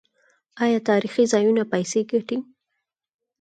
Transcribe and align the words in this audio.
آیا 0.63 0.79
تاریخي 0.89 1.23
ځایونه 1.33 1.63
پیسې 1.71 1.99
ګټي؟ 2.11 2.37